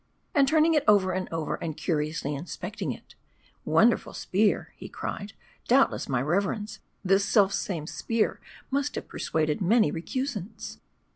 [0.33, 3.13] And turning it over and over and curiously inspecting it,"
[3.75, 5.33] Wonderful spear," he cried."
[5.67, 8.39] Doubtless, my reverends, this self same spear
[8.71, 10.79] must have persuaded many recusants!"